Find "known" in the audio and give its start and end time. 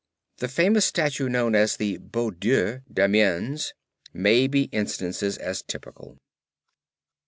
1.29-1.53